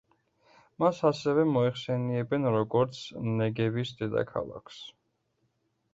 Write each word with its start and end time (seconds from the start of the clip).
მას 0.83 1.01
ასევე 1.09 1.43
მოიხსენიებენ 1.57 2.49
როგორც 2.57 3.03
ნეგევის 3.35 3.95
დედაქალაქს. 4.03 4.85